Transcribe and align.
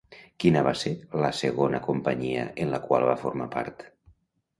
Quina 0.43 0.61
va 0.67 0.71
ser 0.83 0.93
la 1.23 1.29
segona 1.39 1.81
companyia 1.87 2.47
en 2.65 2.73
la 2.77 2.81
qual 2.87 3.05
va 3.11 3.15
formar 3.25 3.49
part? 3.57 3.85